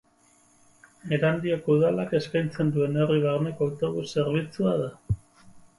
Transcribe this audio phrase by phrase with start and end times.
[1.17, 4.95] Erandioko udalak eskaintzen duen herri barneko autobus zerbitzua da.